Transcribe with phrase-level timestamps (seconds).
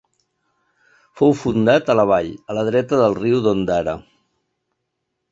[1.19, 3.93] Fou fundat a la vall, a la dreta del riu d'Ondara.